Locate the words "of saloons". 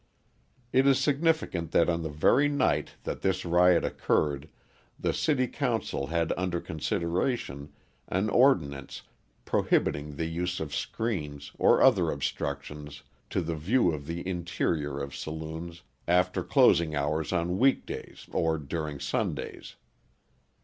14.99-15.83